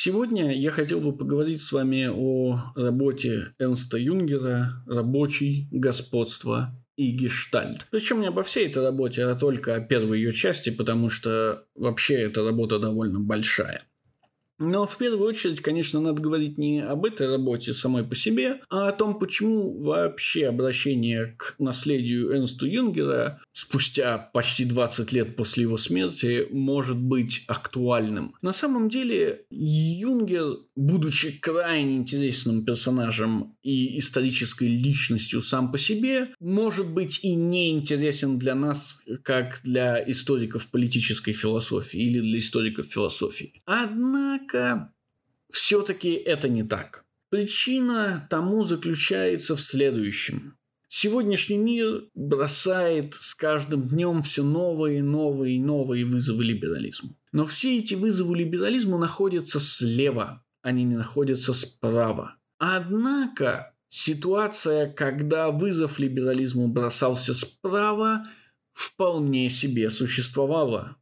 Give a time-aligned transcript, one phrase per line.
[0.00, 7.88] Сегодня я хотел бы поговорить с вами о работе Энста Юнгера «Рабочий, господство и гештальт.
[7.90, 12.14] Причем не обо всей этой работе, а только о первой ее части, потому что вообще
[12.14, 13.82] эта работа довольно большая.
[14.58, 18.88] Но в первую очередь, конечно, надо говорить не об этой работе самой по себе, а
[18.88, 25.76] о том, почему вообще обращение к наследию Энсту Юнгера спустя почти 20 лет после его
[25.76, 28.34] смерти может быть актуальным.
[28.42, 36.88] На самом деле, Юнгер, будучи крайне интересным персонажем и исторической личностью сам по себе, может
[36.88, 43.62] быть и не интересен для нас, как для историков политической философии или для историков философии.
[43.66, 44.92] Однако,
[45.52, 47.04] все-таки это не так.
[47.30, 50.54] Причина тому заключается в следующем.
[50.88, 57.18] Сегодняшний мир бросает с каждым днем все новые, новые и новые вызовы либерализму.
[57.32, 62.37] Но все эти вызовы либерализму находятся слева, они не находятся справа.
[62.58, 68.24] Однако ситуация, когда вызов либерализму бросался справа,
[68.72, 70.96] вполне себе существовала.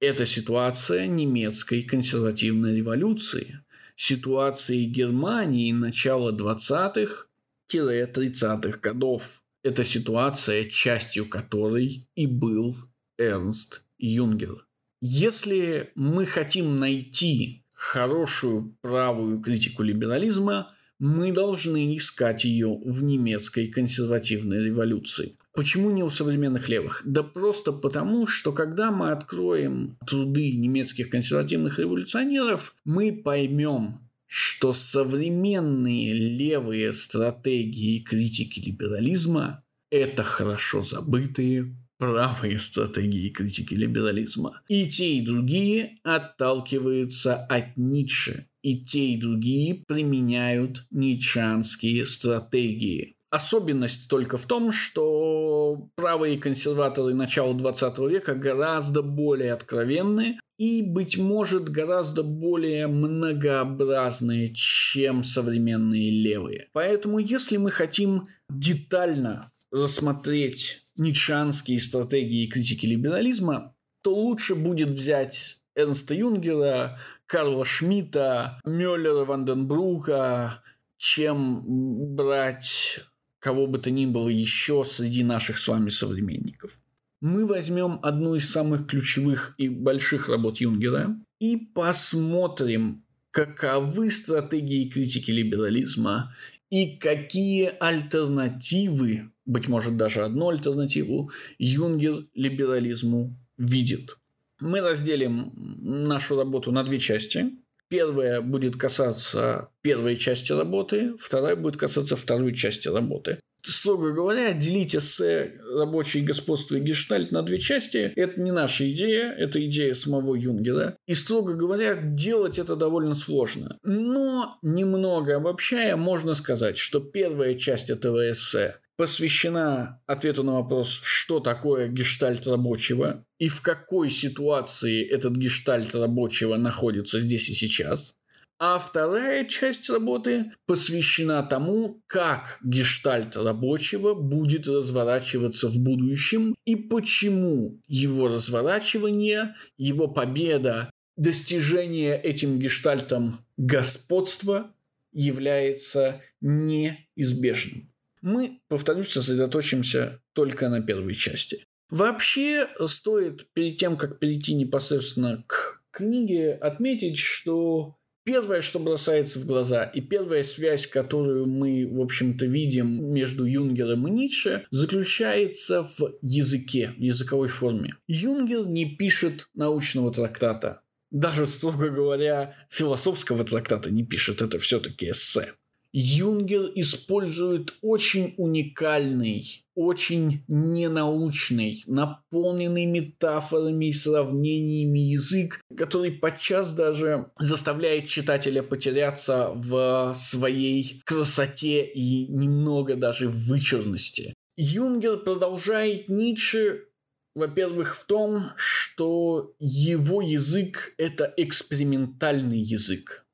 [0.00, 3.60] Это ситуация немецкой консервативной революции,
[3.96, 7.26] ситуации Германии начала 20-х
[7.70, 9.42] 30-х годов.
[9.62, 12.76] Эта ситуация, частью которой и был
[13.18, 14.66] Эрнст Юнгер.
[15.00, 20.68] Если мы хотим найти хорошую правую критику либерализма,
[21.02, 25.32] мы должны искать ее в немецкой консервативной революции.
[25.52, 27.02] Почему не у современных левых?
[27.04, 36.14] Да просто потому, что когда мы откроем труды немецких консервативных революционеров, мы поймем, что современные
[36.14, 44.60] левые стратегии критики либерализма– это хорошо забытые правые стратегии критики либерализма.
[44.66, 48.48] И те, и другие отталкиваются от Ницше.
[48.60, 53.14] И те, и другие применяют ницшанские стратегии.
[53.30, 61.16] Особенность только в том, что правые консерваторы начала 20 века гораздо более откровенны и, быть
[61.16, 66.66] может, гораздо более многообразные, чем современные левые.
[66.72, 76.14] Поэтому, если мы хотим детально рассмотреть ницшанские стратегии критики либерализма, то лучше будет взять Эрнста
[76.14, 80.62] Юнгера, Карла Шмидта, Мюллера Ванденбрука,
[80.98, 83.00] чем брать
[83.42, 86.78] кого бы то ни было еще среди наших с вами современников.
[87.20, 95.32] Мы возьмем одну из самых ключевых и больших работ Юнгера и посмотрим, каковы стратегии критики
[95.32, 96.34] либерализма
[96.70, 104.18] и какие альтернативы, быть может даже одну альтернативу, Юнгер либерализму видит.
[104.60, 107.50] Мы разделим нашу работу на две части.
[107.88, 113.38] Первая будет касаться первой части работы, вторая будет касаться второй части работы.
[113.64, 119.30] Строго говоря, делить эссе «Рабочий господство и гештальт» на две части– это не наша идея,
[119.30, 120.96] это идея самого Юнгера.
[121.06, 123.78] И, строго говоря, делать это довольно сложно.
[123.84, 131.40] Но, немного обобщая, можно сказать, что первая часть этого эссе посвящена ответу на вопрос, что
[131.40, 138.14] такое гештальт рабочего и в какой ситуации этот гештальт рабочего находится здесь и сейчас.
[138.58, 147.80] А вторая часть работы посвящена тому, как гештальт рабочего будет разворачиваться в будущем и почему
[147.88, 154.72] его разворачивание, его победа, достижение этим гештальтом господства
[155.12, 157.91] является неизбежным
[158.22, 161.64] мы, повторюсь, сосредоточимся только на первой части.
[161.90, 169.46] Вообще стоит перед тем, как перейти непосредственно к книге, отметить, что Первое, что бросается в
[169.46, 176.18] глаза, и первая связь, которую мы, в общем-то, видим между Юнгером и Ницше, заключается в
[176.22, 177.96] языке, в языковой форме.
[178.06, 180.82] Юнгер не пишет научного трактата.
[181.10, 185.54] Даже, строго говоря, философского трактата не пишет, это все-таки эссе.
[185.92, 198.08] Юнгер использует очень уникальный, очень ненаучный, наполненный метафорами и сравнениями язык, который подчас даже заставляет
[198.08, 204.34] читателя потеряться в своей красоте и немного даже вычурности.
[204.56, 206.86] Юнгер продолжает Ницше
[207.34, 213.24] во-первых, в том, что его язык– это экспериментальный язык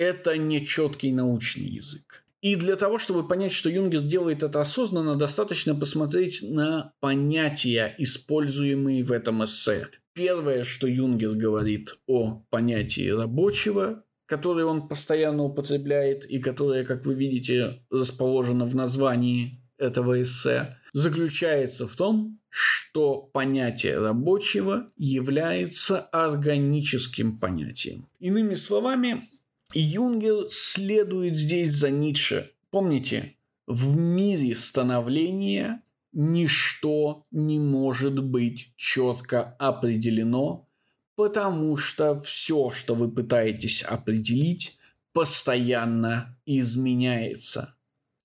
[0.00, 2.24] это не четкий научный язык.
[2.40, 9.04] И для того, чтобы понять, что Юнгер делает это осознанно, достаточно посмотреть на понятия, используемые
[9.04, 9.88] в этом эссе.
[10.14, 17.14] Первое, что Юнгер говорит о понятии рабочего, которые он постоянно употребляет и которое, как вы
[17.14, 28.08] видите, расположено в названии этого эссе, заключается в том, что понятие рабочего является органическим понятием.
[28.18, 29.22] Иными словами,
[29.72, 32.50] Юнгер следует здесь за Ницше.
[32.70, 33.36] Помните,
[33.66, 35.82] в мире становления
[36.12, 40.68] ничто не может быть четко определено,
[41.14, 44.78] потому что все, что вы пытаетесь определить,
[45.12, 47.76] постоянно изменяется.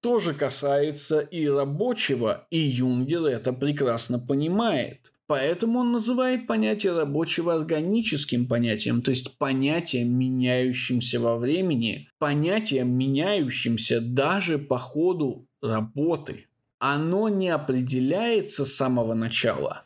[0.02, 5.12] То же касается и рабочего, и Юнгер это прекрасно понимает.
[5.28, 14.02] Поэтому он называет понятие рабочего органическим понятием, то есть понятием, меняющимся во времени, понятием, меняющимся
[14.02, 16.46] даже по ходу работы.
[16.78, 19.84] Оно не определяется с самого начала,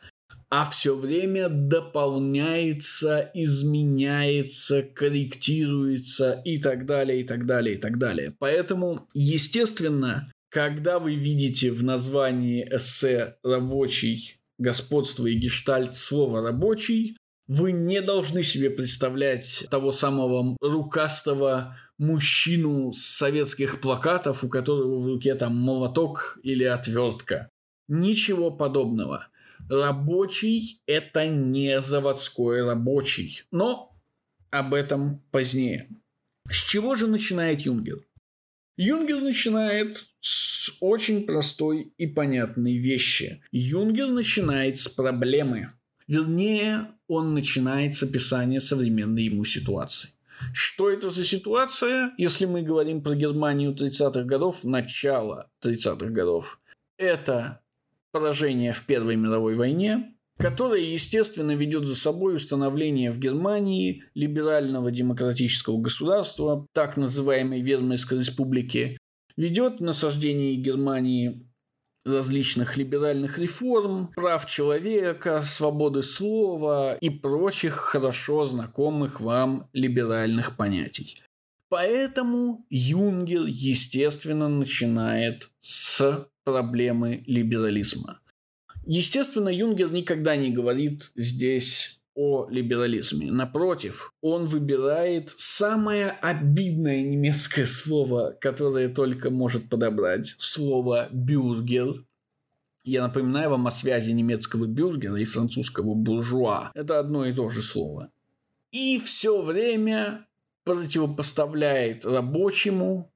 [0.50, 8.32] а все время дополняется, изменяется, корректируется и так далее, и так далее, и так далее.
[8.38, 17.16] Поэтому, естественно, когда вы видите в названии эссе «рабочий господство и гештальт слово «рабочий»,
[17.48, 25.06] вы не должны себе представлять того самого рукастого мужчину с советских плакатов, у которого в
[25.06, 27.50] руке там молоток или отвертка.
[27.88, 29.26] Ничего подобного.
[29.68, 33.42] Рабочий– это не заводской рабочий.
[33.50, 33.96] Но
[34.50, 35.88] об этом позднее.
[36.48, 38.06] С чего же начинает Юнгер?
[38.76, 43.42] Юнгер начинает с очень простой и понятной вещи.
[43.52, 45.70] Юнгер начинает с проблемы.
[46.06, 50.10] Вернее, он начинает с описания современной ему ситуации.
[50.52, 56.60] Что это за ситуация, если мы говорим про Германию 30-х годов, начало 30-х годов?
[56.98, 57.60] Это
[58.10, 65.78] поражение в Первой мировой войне, которое, естественно, ведет за собой установление в Германии либерального демократического
[65.78, 68.98] государства, так называемой Вермайской республики,
[69.36, 71.46] ведет насаждение Германии
[72.04, 81.16] различных либеральных реформ, прав человека, свободы слова и прочих хорошо знакомых вам либеральных понятий.
[81.68, 88.20] Поэтому Юнгер, естественно, начинает с проблемы либерализма.
[88.86, 93.32] Естественно, Юнгер никогда не говорит здесь о либерализме.
[93.32, 100.34] Напротив, он выбирает самое обидное немецкое слово, которое только может подобрать.
[100.38, 102.04] Слово «бюргер».
[102.84, 106.70] Я напоминаю вам о связи немецкого бюргера и французского буржуа.
[106.74, 108.10] Это одно и то же слово.
[108.70, 110.26] И все время
[110.64, 113.10] противопоставляет рабочему,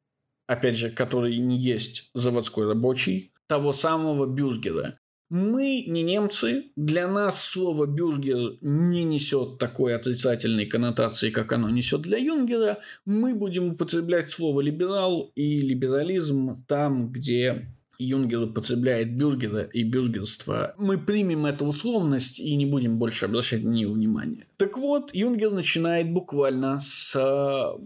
[0.46, 4.98] опять же, который не есть заводской рабочий, того самого бюргера.
[5.30, 12.02] Мы не немцы, для нас слово бюргер не несет такой отрицательной коннотации, как оно несет
[12.02, 12.78] для Юнгера.
[13.04, 17.66] Мы будем употреблять слово либерал и либерализм там, где
[17.98, 20.74] Юнгер употребляет бюргера и бюргерство.
[20.78, 24.46] Мы примем эту условность и не будем больше обращать на нее внимания.
[24.56, 27.78] Так вот, Юнгер начинает буквально с э,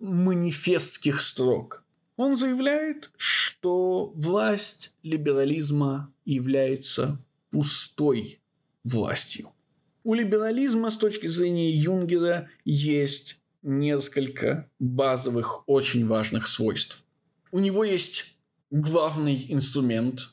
[0.00, 1.84] манифестских строк.
[2.16, 3.10] Он заявляет,
[3.70, 7.18] власть либерализма является
[7.50, 8.40] пустой
[8.84, 9.52] властью.
[10.04, 17.04] У либерализма с точки зрения Юнгера есть несколько базовых, очень важных свойств.
[17.52, 18.36] У него есть
[18.70, 20.30] главный инструмент,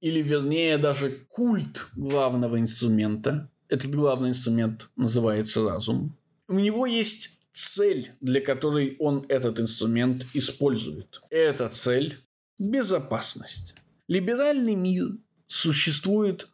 [0.00, 3.50] или вернее даже культ главного инструмента.
[3.68, 6.16] Этот главный инструмент называется разум.
[6.48, 11.20] У него есть цель, для которой он этот инструмент использует.
[11.30, 12.18] Эта цель–
[12.60, 13.74] безопасность.
[14.06, 15.16] Либеральный мир
[15.48, 16.48] существует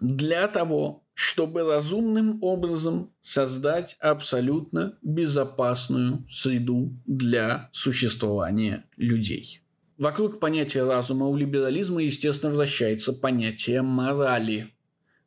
[0.00, 9.60] для того, чтобы разумным образом создать абсолютно безопасную среду для существования людей.
[9.98, 14.74] Вокруг понятия разума у либерализма, естественно, вращается понятие морали.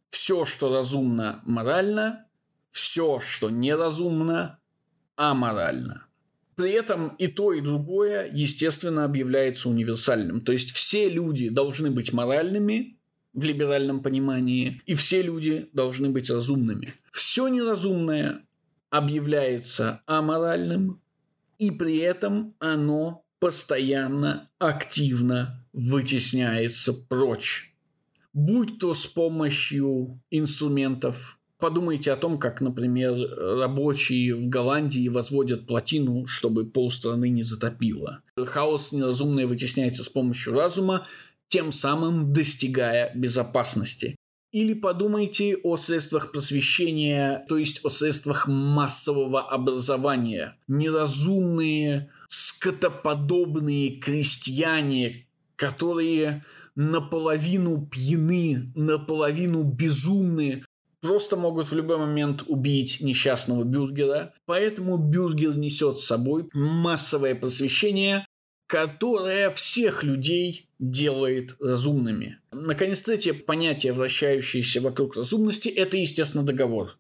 [0.10, 2.26] Все, что разумно, морально,
[2.72, 4.60] все, что неразумно,
[5.16, 6.08] аморально.
[6.56, 10.42] При этом и то, и другое, естественно, объявляется универсальным.
[10.42, 12.98] То есть все люди должны быть моральными
[13.34, 16.94] в либеральном понимании, и все люди должны быть разумными.
[17.12, 18.46] Все неразумное
[18.90, 21.02] объявляется аморальным,
[21.60, 27.76] и при этом оно постоянно активно вытесняется прочь.
[28.34, 36.28] Будь то с помощью инструментов Подумайте о том, как, например, рабочие в Голландии возводят плотину,
[36.28, 38.22] чтобы полстраны не затопило.
[38.38, 41.08] Хаос неразумное вытесняется с помощью разума,
[41.48, 44.16] тем самым достигая безопасности.
[44.52, 50.60] Или подумайте о средствах просвещения, то есть о средствах массового образования.
[50.68, 56.46] Неразумные, скотоподобные крестьяне, которые
[56.76, 60.64] наполовину пьяны, наполовину безумны,
[61.06, 64.34] просто могут в любой момент убить несчастного бюргера.
[64.46, 68.26] Поэтому бюргер несет с собой массовое просвещение,
[68.68, 72.40] которое всех людей делает разумными.
[72.52, 76.98] Наконец, третье понятие, вращающееся вокруг разумности, это, естественно, договор.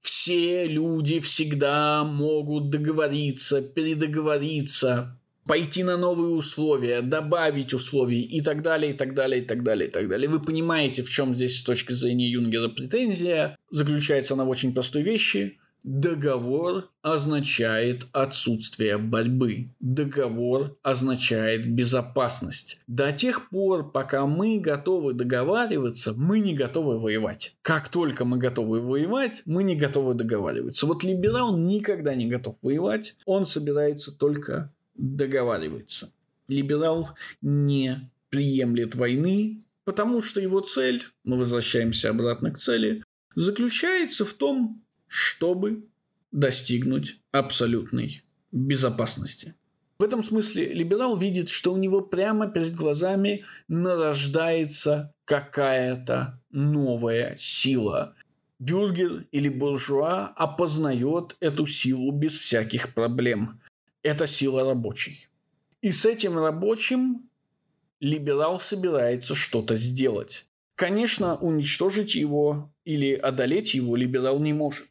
[0.00, 8.92] Все люди всегда могут договориться, передоговориться, пойти на новые условия, добавить условий и так далее,
[8.92, 10.28] и так далее, и так далее, и так далее.
[10.28, 13.56] Вы понимаете, в чем здесь с точки зрения Юнгера претензия.
[13.70, 15.58] Заключается она в очень простой вещи.
[15.84, 19.68] Договор означает отсутствие борьбы.
[19.80, 22.78] Договор означает безопасность.
[22.86, 27.54] До тех пор, пока мы готовы договариваться, мы не готовы воевать.
[27.60, 30.86] Как только мы готовы воевать, мы не готовы договариваться.
[30.86, 36.12] Вот либерал никогда не готов воевать, он собирается только договаривается.
[36.48, 37.10] Либерал
[37.40, 43.02] не приемлет войны, потому что его цель, мы возвращаемся обратно к цели,
[43.34, 45.86] заключается в том, чтобы
[46.32, 49.54] достигнуть абсолютной безопасности.
[49.98, 58.14] В этом смысле либерал видит, что у него прямо перед глазами нарождается какая-то новая сила.
[58.58, 63.60] Бюргер или буржуа опознает эту силу без всяких проблем
[64.04, 65.26] это сила рабочей.
[65.80, 67.28] И с этим рабочим
[67.98, 70.46] либерал собирается что-то сделать.
[70.76, 74.88] Конечно, уничтожить его или одолеть его либерал не может.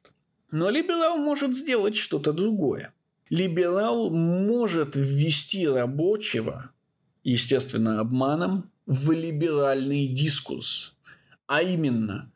[0.52, 2.94] Но либерал может сделать что-то другое.
[3.30, 6.72] Либерал может ввести рабочего,
[7.24, 10.96] естественно, обманом, в либеральный дискурс.
[11.48, 12.32] А именно,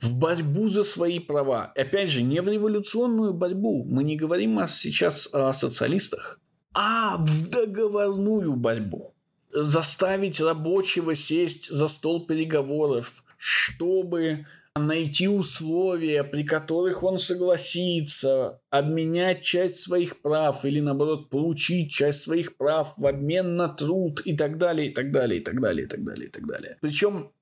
[0.00, 1.72] в борьбу за свои права.
[1.74, 3.84] И опять же, не в революционную борьбу.
[3.84, 6.40] Мы не говорим сейчас о социалистах,
[6.74, 9.14] а в договорную борьбу.
[9.52, 14.44] Заставить рабочего сесть за стол переговоров, чтобы
[14.78, 22.56] найти условия, при которых он согласится обменять часть своих прав или, наоборот, получить часть своих
[22.56, 25.88] прав в обмен на труд и так далее, и так далее, и так далее, и
[25.88, 26.76] так далее, и так далее.
[26.80, 27.32] Причем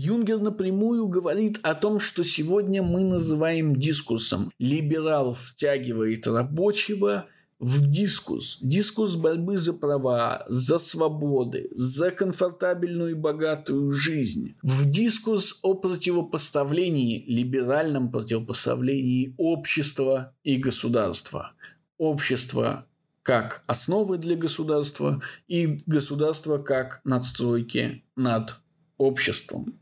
[0.00, 4.52] Юнгер напрямую говорит о том, что сегодня мы называем дискурсом.
[4.56, 7.26] Либерал втягивает рабочего
[7.58, 8.58] в дискурс.
[8.62, 14.54] Дискурс борьбы за права, за свободы, за комфортабельную и богатую жизнь.
[14.62, 21.54] В дискурс о противопоставлении, либеральном противопоставлении общества и государства.
[21.96, 22.86] Общество
[23.24, 28.54] как основы для государства и государство как надстройки над
[28.96, 29.80] обществом.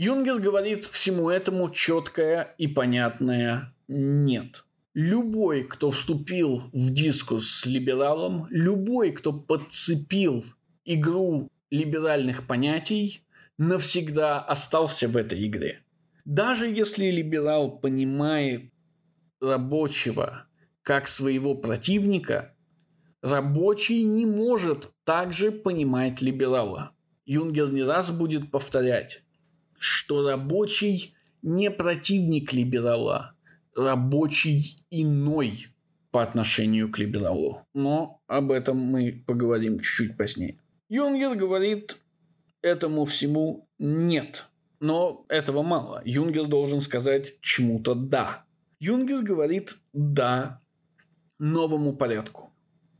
[0.00, 4.64] Юнгер говорит всему этому четкое и понятное «нет».
[4.94, 10.44] Любой, кто вступил в дискус с либералом, любой, кто подцепил
[10.84, 13.22] игру либеральных понятий,
[13.58, 15.80] навсегда остался в этой игре.
[16.24, 18.70] Даже если либерал понимает
[19.40, 20.46] рабочего
[20.82, 22.54] как своего противника,
[23.20, 26.92] рабочий не может также понимать либерала.
[27.26, 29.24] Юнгер не раз будет повторять,
[29.78, 33.34] что рабочий не противник либерала,
[33.74, 35.68] рабочий иной
[36.10, 37.66] по отношению к либералу.
[37.74, 40.58] Но об этом мы поговорим чуть-чуть позднее.
[40.88, 41.96] Юнгер говорит
[42.62, 44.46] этому всему нет.
[44.80, 46.02] Но этого мало.
[46.04, 48.44] Юнгер должен сказать чему-то «да».
[48.80, 50.60] Юнгер говорит «да»
[51.38, 52.52] новому порядку.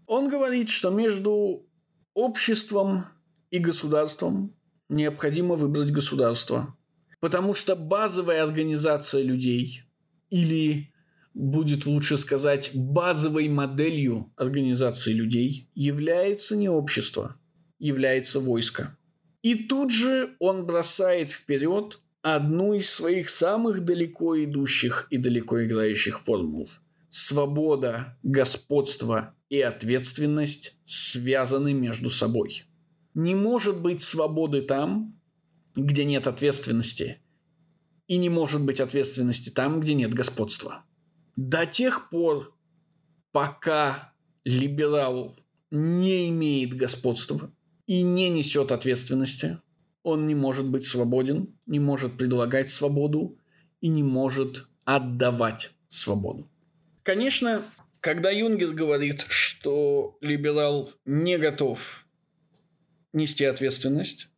[0.07, 1.67] Он говорит, что между
[2.15, 3.05] обществом
[3.51, 4.55] и государством
[4.89, 6.77] необходимо выбрать государство.
[7.21, 9.83] Потому что базовая организация людей
[10.31, 10.93] или
[11.35, 17.37] будет лучше сказать, базовой моделью организации людей является не общество,
[17.79, 18.97] является войско.
[19.43, 26.21] И тут же он бросает вперед одну из своих самых далеко идущих и далеко играющих
[26.21, 26.69] формул.
[27.09, 32.65] Свобода, господство и ответственность связаны между собой.
[33.19, 35.21] Не может быть свободы там,
[35.75, 37.21] где нет ответственности.
[38.07, 40.85] И не может быть ответственности там, где нет господства.
[41.35, 42.57] До тех пор,
[43.33, 45.35] пока либерал
[45.73, 47.53] не имеет господства
[47.87, 49.59] и не несет ответственности,
[50.05, 53.37] он не может быть свободен, не может предлагать свободу
[53.81, 56.49] и не может отдавать свободу.
[57.03, 57.65] Конечно,
[57.99, 62.05] когда Юнгер говорит, что либерал не готов
[63.13, 64.29] нести ответственность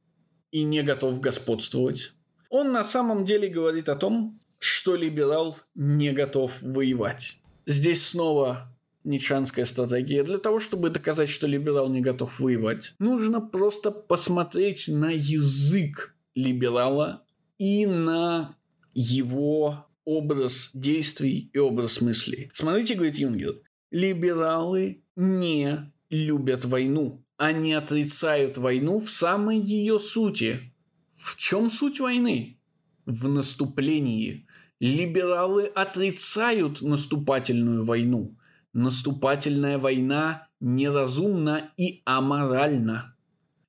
[0.51, 2.13] и не готов господствовать.
[2.49, 7.39] Он на самом деле говорит о том, что либерал не готов воевать.
[7.67, 8.75] Здесь снова
[9.05, 10.23] ницшанская стратегия.
[10.25, 17.25] Для того, чтобы доказать, что либерал не готов воевать, нужно просто посмотреть на язык либерала
[17.59, 18.57] и на
[18.95, 22.51] его образ действий и образ мыслей.
[22.53, 23.61] Смотрите, говорит Юнгер,
[23.91, 27.25] либералы не любят войну.
[27.41, 30.75] Они отрицают войну в самой ее сути.
[31.17, 32.59] В чем суть войны?
[33.07, 34.47] В наступлении.
[34.79, 38.37] Либералы отрицают наступательную войну.
[38.75, 43.17] Наступательная война неразумна и аморальна.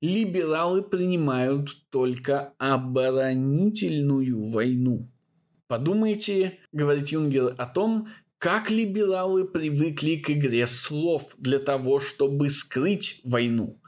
[0.02, 5.10] Либералы принимают только оборонительную войну.
[5.68, 8.10] Подумайте, говорит Юнгер, о том,
[8.42, 13.80] как либералы привыкли к игре слов для того, чтобы скрыть войну.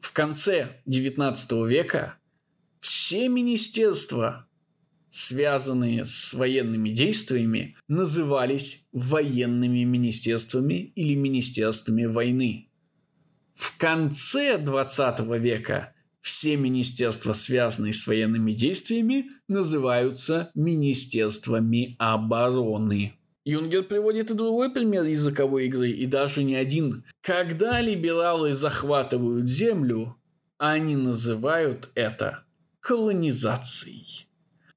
[0.00, 2.16] В конце XIX века
[2.80, 4.48] все министерства
[5.10, 12.70] связанные с военными действиями, назывались военными министерствами или министерствами войны.
[13.54, 23.19] В конце 20 века все министерства, связанные с военными действиями, называются министерствами обороны.
[23.44, 27.04] Юнгер приводит и другой пример языковой игры, и даже не один.
[27.22, 30.16] Когда либералы захватывают землю,
[30.58, 32.44] они называют это
[32.80, 34.28] колонизацией.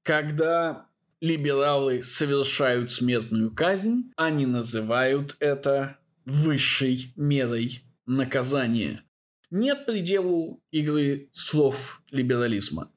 [0.02, 0.86] Когда
[1.20, 9.04] либералы совершают смертную казнь, они называют это высшей мерой наказания.
[9.50, 12.90] Нет пределу игры слов либерализма.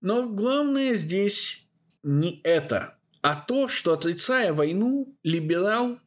[0.00, 1.68] Но главное здесь
[2.02, 5.98] не это, а то, что отрицая войну, либерал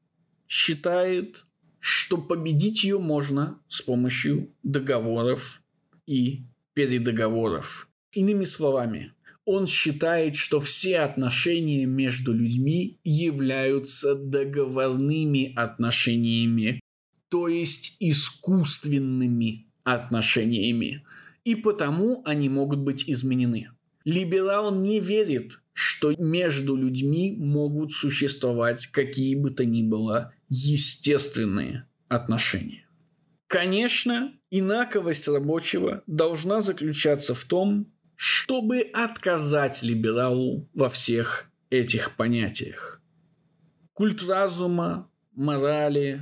[0.48, 1.46] считает,
[1.80, 5.62] что победить ее можно с помощью договоров
[6.06, 6.44] и
[6.74, 7.88] передоговоров.
[8.12, 9.14] Иными словами,
[9.46, 16.80] он считает, что все отношения между людьми являются договорными отношениями,
[17.30, 21.06] то есть искусственными отношениями,
[21.44, 23.70] и потому они могут быть изменены.
[24.04, 32.88] Либерал не верит, что между людьми могут существовать какие бы то ни было естественные отношения.
[33.48, 43.02] Конечно, инаковость рабочего должна заключаться в том, чтобы отказать либералу во всех этих понятиях.
[43.92, 46.22] Культ разума, морали,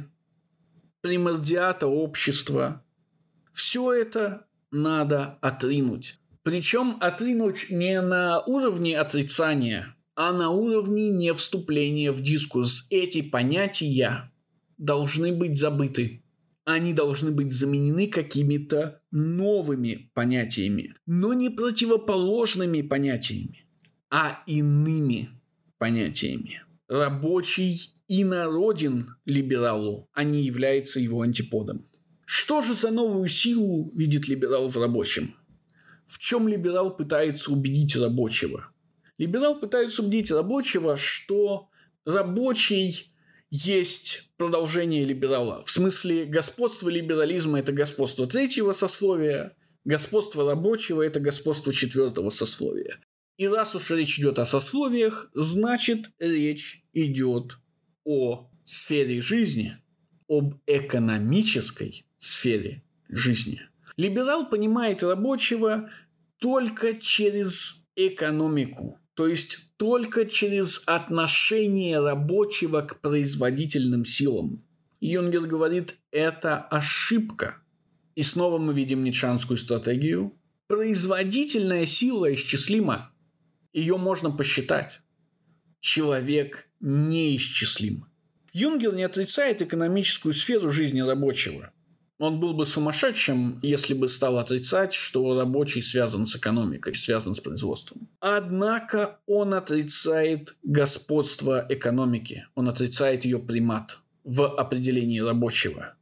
[1.02, 2.84] примордиата общества–
[3.52, 6.20] все это надо отринуть.
[6.44, 12.86] Причем отринуть не на уровне отрицания, а на уровне не вступления в дискурс.
[12.90, 14.32] Эти понятия
[14.78, 16.24] должны быть забыты
[16.66, 23.66] они должны быть заменены какими-то новыми понятиями, но не противоположными понятиями,
[24.10, 25.30] а иными
[25.78, 26.62] понятиями.
[26.88, 31.86] Рабочий и народен либералу, а не является его антиподом.
[32.26, 35.36] Что же за новую силу видит либерал в рабочем?
[36.06, 38.72] В чем либерал пытается убедить рабочего?
[39.18, 41.70] Либерал пытается убедить рабочего, что
[42.06, 43.14] рабочий
[43.50, 45.62] есть продолжение либерала.
[45.62, 53.00] В смысле, господство либерализма– это господство третьего сословия, господство рабочего– это господство четвертого сословия.
[53.38, 57.58] И раз уж речь идет о сословиях, значит речь идет
[58.04, 59.78] о сфере жизни,
[60.28, 63.62] об экономической сфере жизни.
[63.98, 65.90] Либерал понимает рабочего
[66.40, 74.64] только через экономику, то есть только через отношение рабочего к производительным силам.
[75.00, 77.58] Юнгер говорит, это ошибка.
[78.16, 80.34] И снова мы видим ницшанскую стратегию.
[80.68, 83.12] Производительная сила исчислима.
[83.74, 85.02] Ее можно посчитать.
[85.80, 88.06] Человек неисчислим.
[88.54, 91.74] Юнгер не отрицает экономическую сферу жизни рабочего.
[92.24, 97.42] Он был бы сумасшедшим, если бы стал отрицать, что рабочий связан с экономикой, связан с
[97.42, 98.08] производством.
[98.22, 105.96] Однако он отрицает господство экономики, он отрицает ее примат в определении рабочего.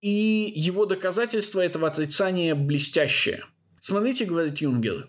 [0.00, 3.44] И его доказательство этого отрицания блестящее.
[3.78, 5.08] Смотрите, говорит Юнгер,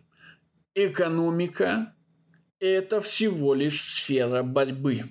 [0.75, 1.95] экономика–
[2.59, 5.05] это всего лишь сфера борьбы.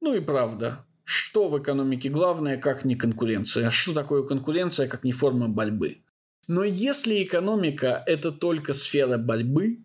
[0.00, 3.70] Ну и правда, что в экономике главное, как не конкуренция?
[3.70, 6.02] Что такое конкуренция, как не форма борьбы?
[6.48, 9.78] Но если экономика– это только сфера борьбы,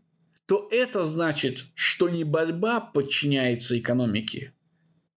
[0.47, 4.53] то это значит, что не борьба подчиняется экономике,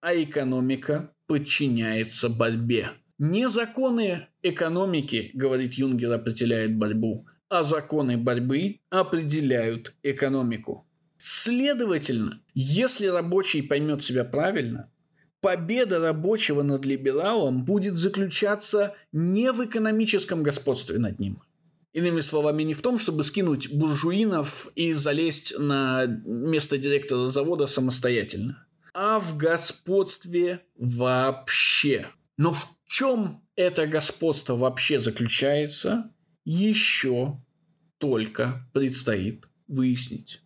[0.00, 2.90] а экономика подчиняется борьбе.
[3.18, 10.86] Не законы экономики, говорит Юнгер, определяют борьбу, а законы борьбы определяют экономику.
[11.18, 14.92] Следовательно, если рабочий поймет себя правильно,
[15.40, 21.42] победа рабочего над либералом будет заключаться не в экономическом господстве над ним.
[21.92, 28.66] Иными словами, не в том, чтобы скинуть буржуинов и залезть на место директора завода самостоятельно,
[28.92, 32.08] а в господстве вообще.
[32.36, 36.12] Но в чем это господство вообще заключается,
[36.44, 37.40] еще
[37.98, 40.42] только предстоит выяснить.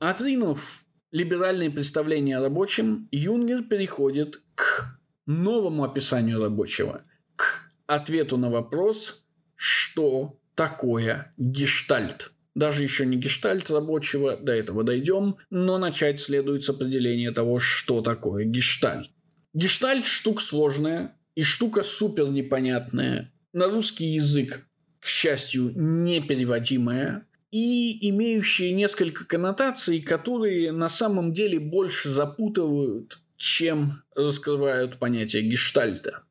[0.00, 7.02] Отринув либеральные представления о рабочем, Юнгер переходит к новому описанию рабочего,
[7.36, 12.32] к ответу на вопрос, что такое гештальт.
[12.54, 18.02] Даже еще не гештальт рабочего, до этого дойдем, но начать следует с определения того, что
[18.02, 19.10] такое гештальт.
[19.54, 23.32] Гештальт– штука сложная и штука супер непонятная.
[23.52, 24.66] На русский язык,
[25.00, 34.98] к счастью, непереводимая и имеющие несколько коннотаций, которые на самом деле больше запутывают, чем раскрывают
[34.98, 36.22] понятие гештальта.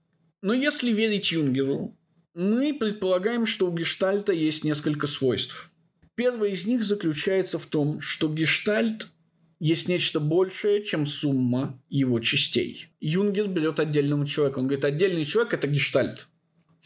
[0.42, 1.98] Но если верить Юнгеру,
[2.34, 5.72] мы предполагаем, что у гештальта есть несколько свойств.
[6.16, 9.10] Первое из них заключается в том, что гештальт
[9.60, 12.88] есть нечто большее, чем сумма его частей.
[13.02, 14.60] Юнгер берет отдельного человека.
[14.60, 16.29] Он говорит, отдельный человек– это гештальт.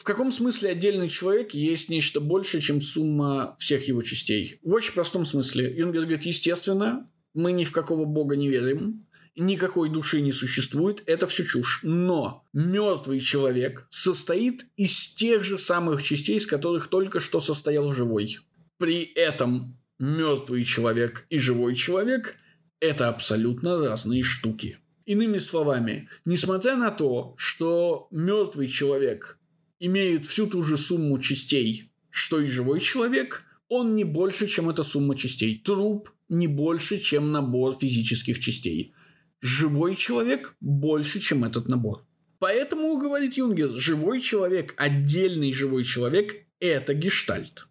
[0.04, 4.60] В каком смысле отдельный человек есть нечто большее, чем сумма всех его частей?
[4.62, 5.74] В очень простом смысле.
[5.74, 11.26] Юнгер говорит, естественно, мы ни в какого бога не верим, никакой души не существует, это
[11.26, 11.80] все чушь.
[11.84, 18.40] Но мертвый человек состоит из тех же самых частей, из которых только что состоял живой.
[18.78, 22.36] При этом мертвый человек и живой человек–
[22.82, 24.80] это абсолютно разные штуки.
[25.06, 29.40] Иными словами, несмотря на то, что мертвый человек
[29.86, 34.82] имеет всю ту же сумму частей, что и живой человек, он не больше, чем эта
[34.84, 35.60] сумма частей.
[35.60, 38.94] Труп не больше, чем набор физических частей.
[39.42, 42.06] Живой человек больше, чем этот набор.
[42.40, 47.68] Поэтому, говорит Юнгер, живой человек, отдельный живой человек– это гештальт.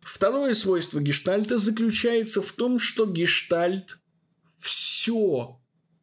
[0.00, 3.98] Второе свойство гештальта заключается в том, что гештальт
[4.56, 5.60] все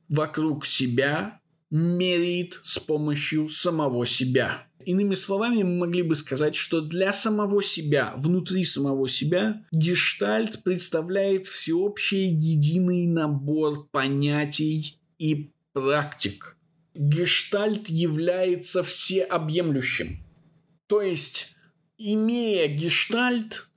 [0.09, 4.68] вокруг себя меряет с помощью самого себя.
[4.85, 11.47] Иными словами, мы могли бы сказать, что для самого себя, внутри самого себя, гештальт представляет
[11.47, 16.55] всеобщий единый набор понятий и практик.
[16.95, 20.23] Гештальт является всеобъемлющим.
[20.87, 21.53] То есть,
[21.97, 23.67] имея гештальт,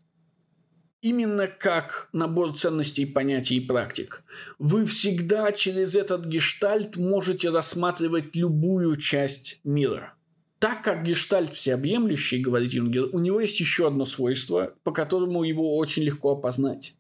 [1.00, 4.22] именно как набор ценностей, понятий и практик.
[4.60, 10.14] Вы всегда через этот гештальт можете рассматривать любую часть мира–
[10.62, 15.77] так как гештальт всеобъемлющий, говорит Юнгер, у него есть еще одно свойство, по которому его
[15.77, 16.94] очень легко опознать.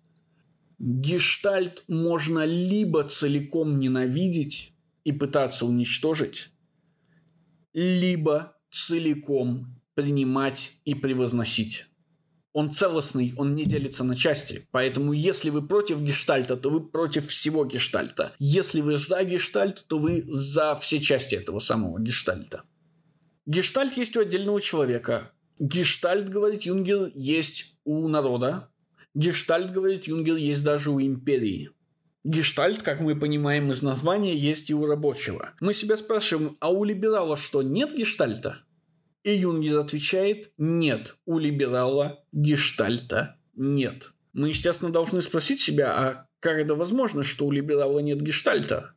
[0.80, 4.72] Гештальт можно либо целиком ненавидеть
[5.04, 6.48] и пытаться уничтожить,
[7.72, 11.86] либо целиком принимать и превозносить.
[12.52, 14.66] Он целостный, он не делится на части.
[14.72, 18.32] Поэтому если вы против гештальта, то вы против всего гештальта.
[18.40, 22.64] Если вы за гештальт, то вы за все части этого самого гештальта.
[23.46, 25.32] Гештальт есть у отдельного человека.
[25.58, 28.70] Гештальт, говорит Юнгер, есть у народа.
[29.14, 31.70] Гештальт, говорит Юнгер, есть даже у империи.
[32.24, 35.54] Гештальт, как мы понимаем из названия, есть и у рабочего.
[35.60, 38.58] Мы себя спрашиваем, а у либерала что, нет гештальта?
[39.24, 44.12] И Юнгер отвечает, нет, у либерала гештальта нет.
[44.32, 48.94] Мы, естественно, должны спросить себя, а как это возможно, что у либерала нет гештальта?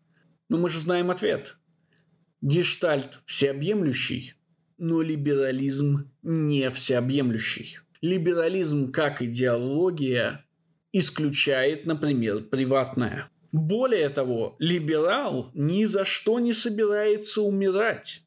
[0.49, 1.57] Но мы же знаем ответ.
[2.41, 4.33] Гештальт всеобъемлющий,
[4.77, 7.79] но либерализм не всеобъемлющий.
[8.01, 10.45] Либерализм как идеология
[10.91, 13.29] исключает, например, приватное.
[13.51, 18.21] Более того, либерал ни за что не собирается умирать.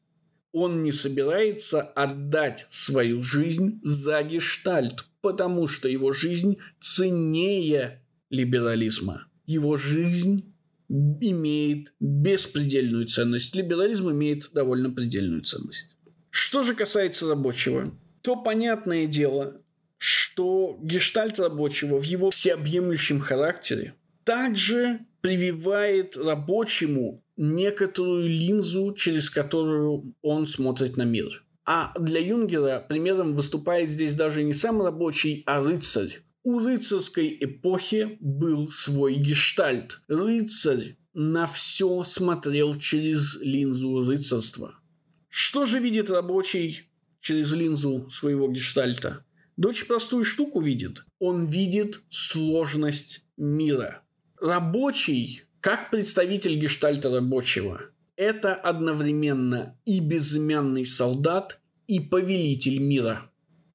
[0.51, 9.27] Он не собирается отдать свою жизнь за гештальт, потому что его жизнь ценнее либерализма.
[9.45, 10.48] Его жизнь
[10.89, 13.55] имеет беспредельную ценность.
[13.55, 15.95] Либерализм имеет довольно предельную ценность.
[16.31, 19.61] Что же касается рабочего, то понятное дело,
[19.97, 30.45] что гештальт рабочего в его всеобъемлющем характере также прививает рабочему некоторую линзу, через которую он
[30.45, 31.43] смотрит на мир.
[31.65, 36.19] А для Юнгера примером выступает здесь даже не сам рабочий, а рыцарь.
[36.43, 40.01] У рыцарской эпохи был свой гештальт.
[40.07, 44.79] Рыцарь на все смотрел через линзу рыцарства.
[45.27, 49.25] Что же видит рабочий через линзу своего гештальта?
[49.57, 51.03] Да очень простую штуку видит.
[51.19, 54.01] Он видит сложность мира.
[54.39, 57.81] Рабочий, как представитель гештальта рабочего,
[58.15, 63.29] это одновременно и безымянный солдат, и повелитель мира.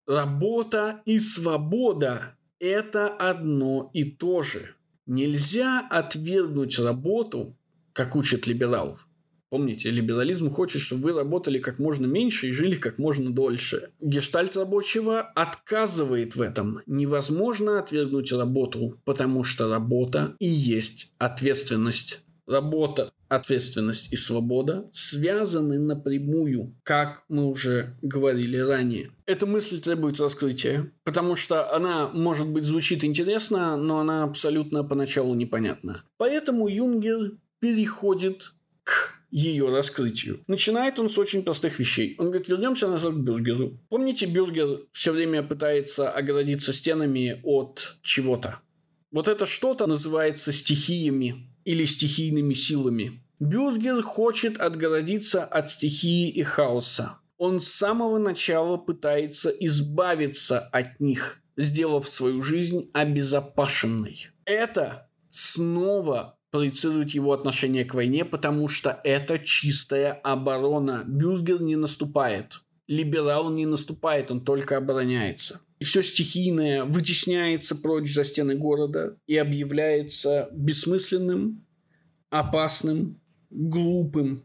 [0.06, 4.74] Работа и свобода– это одно и то же.
[5.06, 7.56] Нельзя отвергнуть работу,
[7.92, 8.98] как учит либерал,
[9.54, 13.90] Помните, либерализм хочет, чтобы вы работали как можно меньше и жили как можно дольше.
[14.00, 16.80] Гештальт рабочего отказывает в этом.
[16.86, 22.24] Невозможно отвергнуть работу, потому что работа и есть ответственность.
[22.48, 29.10] Работа, ответственность и свобода связаны напрямую, как мы уже говорили ранее.
[29.26, 35.34] Эта мысль требует раскрытия, потому что она, может быть, звучит интересно, но она абсолютно поначалу
[35.34, 36.04] непонятна.
[36.16, 40.44] Поэтому Юнгер переходит к ее раскрытию.
[40.46, 42.14] Начинает он с очень простых вещей.
[42.18, 43.80] Он говорит, вернемся назад к Бюргеру.
[43.88, 48.60] Помните, Бюргер все время пытается оградиться стенами от чего-то.
[49.10, 53.23] Вот это что-то называется стихиями или стихийными силами.
[53.40, 57.18] Бюргер хочет отгородиться от стихии и хаоса.
[57.36, 64.28] Он с самого начала пытается избавиться от них, сделав свою жизнь обезопашенной.
[64.44, 71.02] Это снова проецирует его отношение к войне, потому что это чистая оборона.
[71.04, 72.60] Бюргер не наступает.
[72.86, 75.60] Либерал не наступает, он только обороняется.
[75.80, 81.66] И все стихийное вытесняется прочь за стены города и объявляется бессмысленным,
[82.30, 83.20] опасным,
[83.54, 84.42] глупым,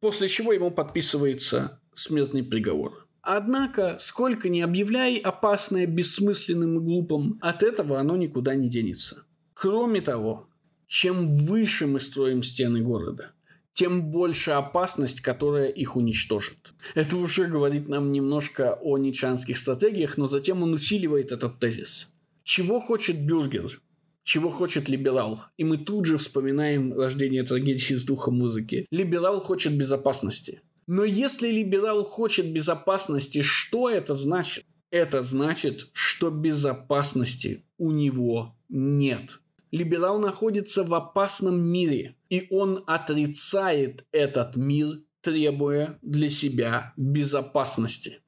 [0.00, 3.06] после чего ему подписывается смертный приговор.
[3.20, 9.24] Однако, сколько ни объявляй опасное, бессмысленным и глупым, от этого оно никуда не денется.
[9.52, 10.48] Кроме того,
[10.86, 13.32] чем выше мы строим стены города,
[13.74, 16.72] тем больше опасность, которая их уничтожит.
[16.94, 22.12] Это уже говорит нам немножко о ничанских стратегиях, но затем он усиливает этот тезис.
[22.44, 23.80] Чего хочет Бюргер?
[24.28, 25.40] Чего хочет либерал?
[25.56, 28.86] И мы тут же вспоминаем рождение трагедии с духом музыки.
[28.90, 30.60] Либерал хочет безопасности.
[30.86, 34.66] Но если либерал хочет безопасности, что это значит?
[34.90, 44.04] Это значит, что безопасности у него нет либерал находится в опасном мире, и он отрицает
[44.12, 48.20] этот мир, требуя для себя безопасности.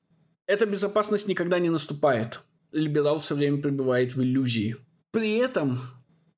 [0.46, 2.40] Эта безопасность никогда не наступает.
[2.72, 4.76] Либерал все время пребывает в иллюзии.
[5.12, 5.78] При этом,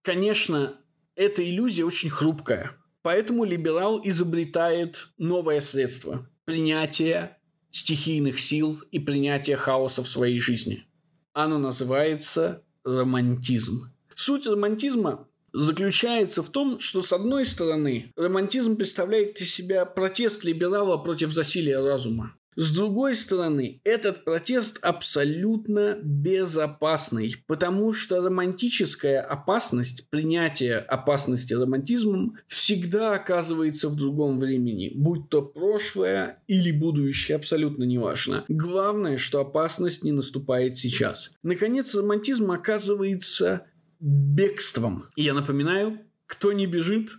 [0.03, 0.77] конечно,
[1.15, 2.73] эта иллюзия очень хрупкая.
[3.03, 7.37] Поэтому либерал изобретает новое средство– принятие
[7.71, 10.87] стихийных сил и принятие хаоса в своей жизни.
[11.33, 13.93] Оно называется романтизм.
[14.15, 20.97] Суть романтизма заключается в том, что с одной стороны романтизм представляет из себя протест либерала
[20.97, 22.37] против засилия разума.
[22.55, 33.15] С другой стороны, этот протест абсолютно безопасный, потому что романтическая опасность, принятие опасности романтизмом всегда
[33.15, 38.45] оказывается в другом времени, будь то прошлое или будущее, абсолютно неважно.
[38.49, 41.33] Главное, что опасность не наступает сейчас.
[41.43, 43.67] Наконец, романтизм оказывается
[44.01, 45.05] бегством.
[45.17, 47.11] И я напоминаю, кто не бежит,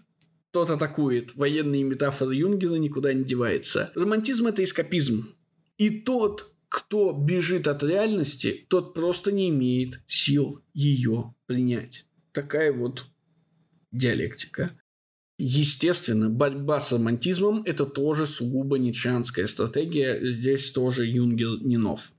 [0.54, 1.36] тот атакует.
[1.36, 3.92] Военные метафоры Юнгера никуда не девается.
[3.96, 5.28] Романтизм– это эскапизм.
[5.78, 12.06] И тот, кто бежит от реальности, тот просто не имеет сил ее принять.
[12.34, 13.06] Такая вот
[13.92, 14.70] диалектика.
[15.39, 20.20] Естественно, борьба с романтизмом– это тоже сугубо ницшанская стратегия.
[20.22, 22.13] Здесь тоже Юнгер не нов.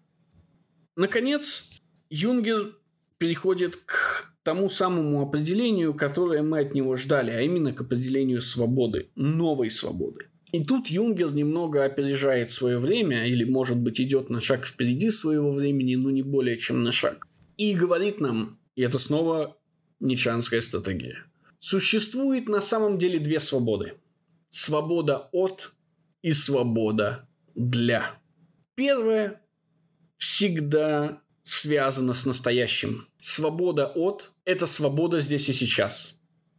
[0.96, 2.76] Наконец, Юнгер
[3.18, 9.10] переходит к тому самому определению, которое мы от него ждали, а именно к определению свободы,
[9.16, 10.26] новой свободы.
[10.52, 15.50] И тут Юнгер немного опережает свое время, или, может быть, идет на шаг впереди своего
[15.50, 17.26] времени, но не более чем на шаг.
[17.56, 19.56] И говорит нам, и это снова
[19.98, 21.24] ничанская стратегия,
[21.58, 23.94] существует на самом деле две свободы.
[24.50, 25.74] Свобода от
[26.22, 28.04] и свобода для.
[28.76, 29.40] Первая
[30.18, 33.06] всегда связана с настоящим.
[33.20, 36.14] Свобода от– это свобода здесь и сейчас.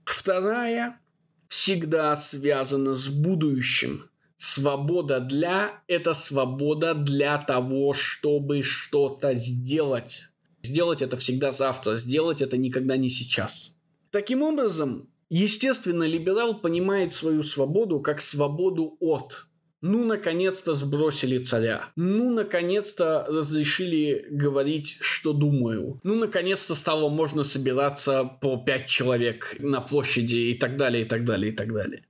[0.05, 0.99] Вторая
[1.47, 4.09] всегда связана с будущим.
[4.37, 10.29] Свобода для– это свобода для того, чтобы что-то сделать.
[10.63, 13.75] Сделать это всегда завтра, сделать это никогда не сейчас.
[14.11, 19.47] Таким образом, естественно, либерал понимает свою свободу как свободу от–
[19.87, 21.91] ну, наконец-то сбросили царя.
[21.95, 25.99] Ну, наконец-то разрешили говорить, что думаю.
[26.01, 31.23] Ну, наконец-то стало можно собираться по пять человек на площади и так далее, и так
[31.23, 32.03] далее, и так далее.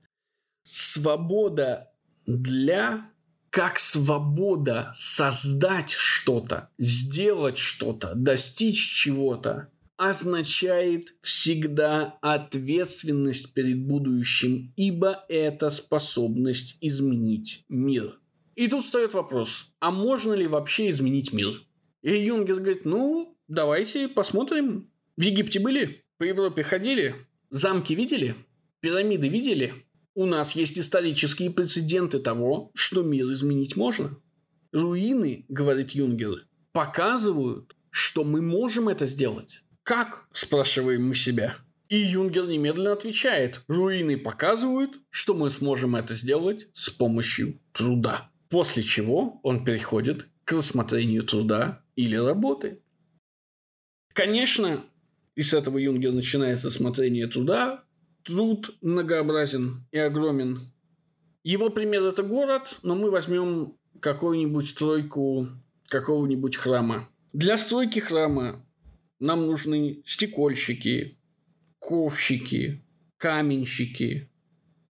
[0.64, 1.92] Свобода
[2.26, 3.10] для
[3.50, 15.70] как свобода создать что-то, сделать что-то, достичь чего-то, означает всегда ответственность перед будущим, ибо это
[15.70, 18.20] способность изменить мир.
[18.54, 21.62] И тут встает вопрос, а можно ли вообще изменить мир?
[22.02, 24.90] И Юнгер говорит, ну, давайте посмотрим.
[25.16, 26.04] В Египте были?
[26.18, 27.14] По Европе ходили?
[27.50, 28.34] Замки видели?
[28.80, 29.74] Пирамиды видели?
[30.14, 34.18] У нас есть исторические прецеденты того, что мир изменить можно.
[34.72, 39.62] Руины, говорит Юнгер, показывают, что мы можем это сделать.
[39.86, 40.26] Как?
[40.32, 41.54] Спрашиваем мы себя.
[41.88, 43.62] И Юнгер немедленно отвечает.
[43.68, 48.28] Руины показывают, что мы сможем это сделать с помощью труда.
[48.48, 52.82] После чего он переходит к рассмотрению труда или работы.
[54.12, 54.84] Конечно,
[55.36, 57.84] и с этого Юнгер начинает рассмотрение труда.
[58.24, 60.58] Труд многообразен и огромен.
[61.44, 65.46] Его пример– это город, но мы возьмем какую-нибудь стройку
[65.86, 67.08] какого-нибудь храма.
[67.32, 68.65] Для стройки храма
[69.18, 71.18] нам нужны стекольщики,
[71.78, 72.84] ковщики,
[73.16, 74.30] каменщики,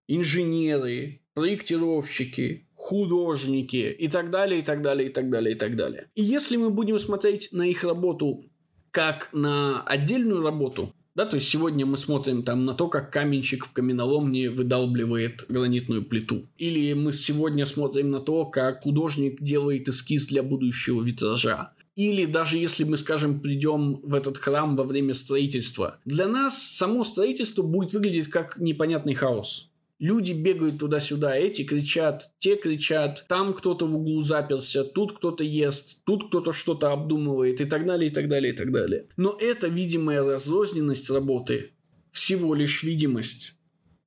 [0.08, 6.08] инженеры, проектировщики, художники и так далее, и так далее, и так далее, и так далее.
[6.14, 8.44] И если мы будем смотреть на их работу
[8.90, 13.64] как на отдельную работу, да, то есть сегодня мы смотрим там на то, как каменщик
[13.64, 16.46] в каменоломне выдалбливает гранитную плиту.
[16.58, 21.72] Или мы сегодня смотрим на то, как художник делает эскиз для будущего витража.
[21.96, 25.98] Или даже если мы, скажем, придем в этот храм во время строительства.
[26.04, 29.70] Для нас само строительство будет выглядеть как непонятный хаос.
[29.98, 36.04] Люди бегают туда-сюда, эти кричат, те кричат, там кто-то в углу заперся, тут кто-то ест,
[36.04, 39.06] тут кто-то что-то обдумывает и так далее, и так далее, и так далее.
[39.16, 41.70] Но это видимая разрозненность работы
[42.10, 43.54] всего лишь видимость.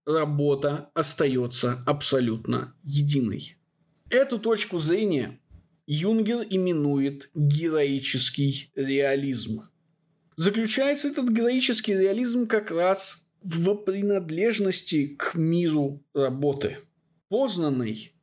[0.06, 3.56] Работа остается абсолютно единой.
[4.12, 5.40] Эту точку зрения
[5.92, 9.64] Юнгер именует героический реализм.
[10.36, 16.78] Заключается этот героический реализм как раз в принадлежности к миру работы,
[17.28, 18.14] познанной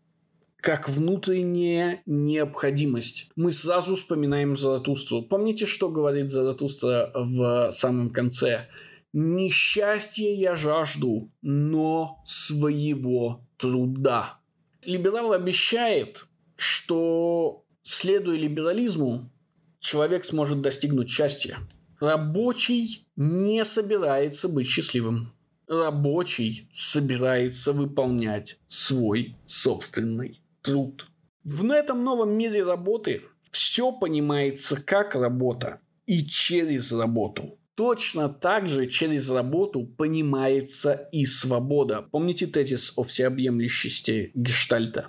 [0.58, 3.30] как внутренняя необходимость.
[3.34, 5.22] Мы сразу вспоминаем Заратустру.
[5.22, 8.68] Помните, что говорит Заратустра в самом конце?
[9.12, 14.38] «Несчастье я жажду, но своего труда».
[14.84, 19.30] Либерал обещает, что, следуя либерализму,
[19.78, 21.58] человек сможет достигнуть счастья.
[22.00, 25.32] Рабочий не собирается быть счастливым.
[25.66, 31.08] Рабочий собирается выполнять свой собственный труд.
[31.44, 37.58] В этом новом мире работы все понимается как работа и через работу.
[37.74, 42.06] Точно так же через работу понимается и свобода.
[42.10, 45.08] Помните тезис о всеобъемлющести гештальта?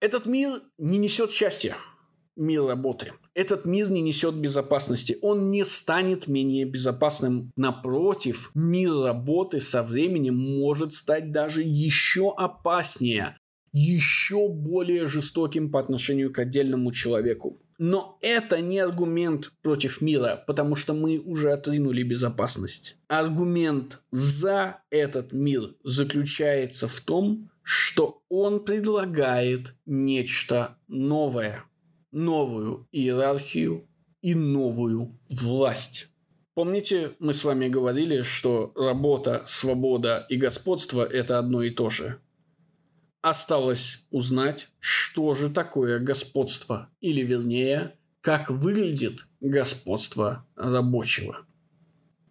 [0.00, 1.76] Этот мир не несет счастья
[2.36, 3.12] мир работы.
[3.34, 5.18] Этот мир не несет безопасности.
[5.20, 7.52] Он не станет менее безопасным.
[7.56, 13.36] Напротив, мир работы со временем может стать даже еще опаснее,
[13.72, 17.60] еще более жестоким по отношению к отдельному человеку.
[17.78, 22.96] Но это не аргумент против мира, потому что мы уже отринули безопасность.
[23.08, 31.64] Аргумент за этот мир заключается в том, что он предлагает нечто новое–
[32.12, 33.88] новую иерархию
[34.20, 36.08] и новую власть.
[36.54, 42.20] Помните, мы с вами говорили, что работа, свобода и господство– это одно и то же.
[43.22, 51.46] Осталось узнать, что же такое господство, или вернее, как выглядит господство рабочего.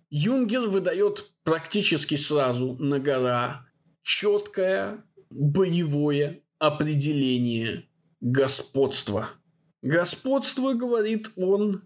[0.10, 3.68] Юнгер выдает практически сразу на гора
[4.02, 7.88] четкое боевое определение
[8.22, 9.30] господства–
[9.82, 11.84] Господство, говорит он,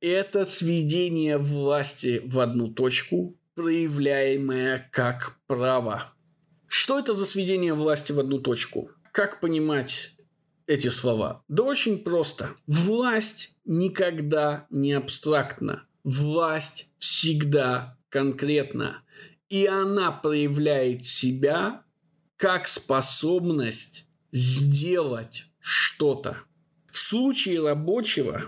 [0.00, 6.12] это сведение власти в одну точку, проявляемое как право.
[6.66, 8.90] Что это за сведение власти в одну точку?
[9.10, 10.14] Как понимать
[10.66, 11.42] эти слова?
[11.48, 12.50] Да очень просто.
[12.66, 15.84] Власть никогда не абстрактна.
[16.04, 19.02] Власть всегда конкретна.
[19.48, 21.82] И она проявляет себя
[22.40, 26.38] как способность сделать что-то.
[26.86, 28.44] В случае рабочего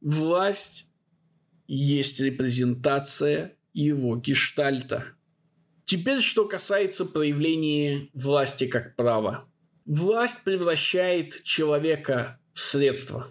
[0.00, 0.88] власть
[1.68, 5.04] есть репрезентация его гештальта.
[5.84, 9.44] Теперь, что касается проявления власти как права.
[9.84, 13.28] Власть превращает человека в средство.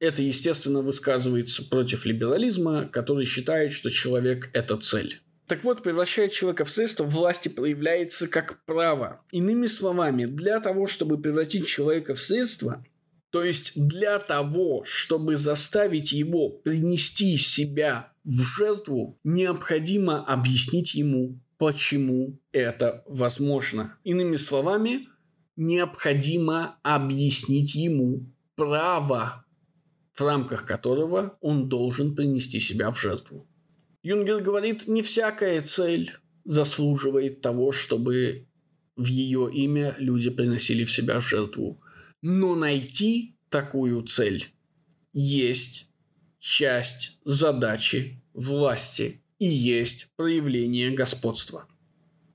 [0.00, 5.22] Это, естественно, высказывается против либерализма, который считает, что человек– это цель.
[5.46, 9.22] Так вот, превращает человека в средство, власти проявляется как право.
[9.32, 12.84] Иными словами, для того, чтобы превратить человека в средство,
[13.32, 22.38] То есть для того, чтобы заставить его принести себя в жертву, необходимо объяснить ему, почему
[22.52, 23.96] это возможно.
[24.04, 25.08] Иными словами,
[25.56, 29.46] необходимо объяснить ему право,
[30.12, 33.48] в рамках которого он должен принести себя в жертву.
[34.02, 36.12] Юнгер говорит, не всякая цель
[36.44, 38.46] заслуживает того, чтобы
[38.96, 41.78] в ее имя люди приносили в себя жертву.
[42.20, 44.52] Но найти такую цель
[45.12, 45.88] есть
[46.38, 51.66] часть задачи власти и есть проявление господства.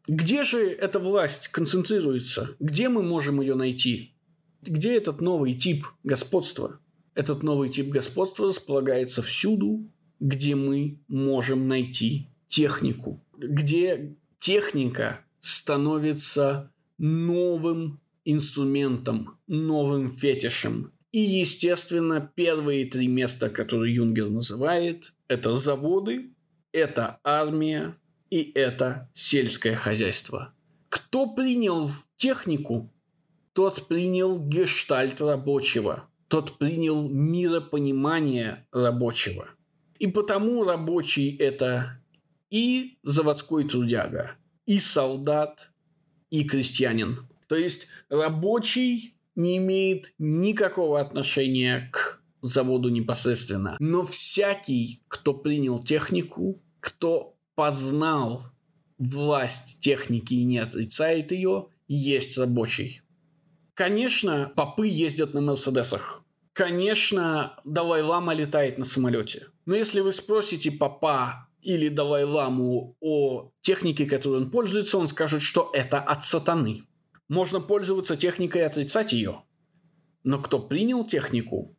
[0.07, 2.55] Где же эта власть концентрируется?
[2.59, 4.13] Где мы можем ее найти?
[4.61, 6.80] Где этот новый тип господства?
[7.13, 17.99] Этот новый тип господства располагается всюду, где мы можем найти технику, где техника становится новым
[18.26, 20.91] инструментом, новым фетишем.
[21.11, 26.34] И, естественно, первые три места, которые Юнгер называет, это заводы,
[26.72, 27.95] это армия
[28.30, 30.53] и это сельское хозяйство.
[30.89, 32.93] Кто принял технику,
[33.53, 39.47] тот принял гештальт рабочего, тот принял миропонимание рабочего.
[39.99, 42.01] И потому рабочий– это
[42.49, 44.35] и заводской трудяга,
[44.65, 45.71] и солдат,
[46.29, 47.27] и крестьянин.
[47.47, 53.77] То есть рабочий не имеет никакого отношения к заводу непосредственно.
[53.79, 58.43] Но всякий, кто принял технику, кто познал
[58.97, 63.01] власть техники и не отрицает ее, есть рабочий.
[63.73, 66.23] Конечно, попы ездят на Мерседесах.
[66.53, 69.47] Конечно, Далай-Лама летает на самолете.
[69.68, 75.70] Но если вы спросите папа или Далай-Ламу о технике, которой он пользуется, он скажет, что
[75.74, 76.84] это от сатаны.
[77.28, 79.43] Можно пользоваться техникой и отрицать ее.
[80.24, 81.78] Но кто принял технику,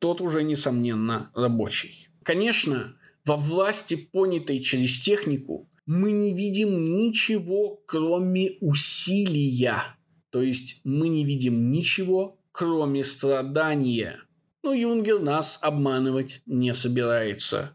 [0.00, 2.08] тот уже, несомненно, рабочий.
[2.24, 9.96] Конечно, во власти, понятой через технику, мы не видим ничего, кроме усилия.
[10.30, 14.24] То есть мы не видим ничего, кроме страдания.
[14.68, 17.72] Но Юнгер нас обманывать не собирается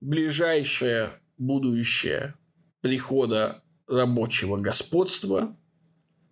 [0.00, 2.36] ближайшее будущее
[2.82, 5.56] прихода рабочего господства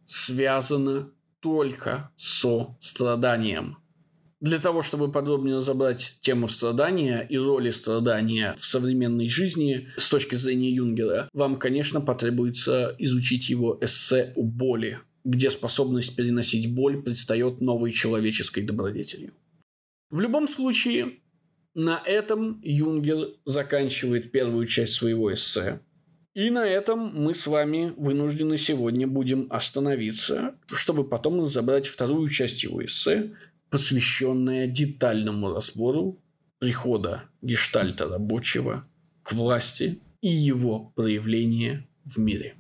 [0.07, 1.11] связано
[1.41, 3.79] только со страданием.
[4.39, 10.37] Для того, чтобы подробнее разобрать тему страдания и роли страдания в современной жизни с точки
[10.37, 17.61] зрения Юнгера, вам, конечно, потребуется изучить его эссе о боли, где способность переносить боль предстает
[17.61, 19.33] новой человеческой добродетелью.
[20.13, 21.21] В любом случае,
[21.75, 25.81] на этом Юнгер заканчивает первую часть своего эссе.
[26.35, 32.63] И на этом мы с вами вынуждены сегодня будем остановиться, чтобы потом разобрать вторую часть
[32.63, 33.35] его эссе,
[33.71, 36.19] посвященная детальному разбору
[36.59, 38.87] прихода гештальта рабочего
[39.23, 42.57] к власти и его проявления в мире.